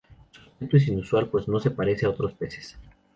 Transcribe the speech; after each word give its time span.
Su 0.33 0.39
aspecto 0.49 0.77
es 0.77 0.87
inusual, 0.87 1.29
pues 1.29 1.47
no 1.47 1.59
se 1.59 1.69
parece 1.69 2.07
a 2.07 2.09
otros 2.09 2.33
peces. 2.33 2.75